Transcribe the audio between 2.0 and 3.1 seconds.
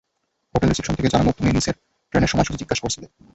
ট্রেনের সময়সূচী জিজ্ঞাস করছিলে।